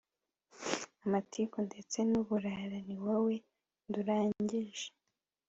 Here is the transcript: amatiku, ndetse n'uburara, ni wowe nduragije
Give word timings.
amatiku, 1.05 1.57
ndetse 1.67 1.97
n'uburara, 2.09 2.77
ni 2.87 2.95
wowe 3.03 3.35
nduragije 3.87 4.87